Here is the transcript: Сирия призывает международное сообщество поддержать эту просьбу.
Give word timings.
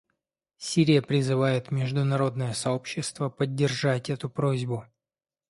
Сирия 0.57 1.03
призывает 1.03 1.69
международное 1.69 2.53
сообщество 2.53 3.29
поддержать 3.29 4.09
эту 4.09 4.31
просьбу. 4.31 4.85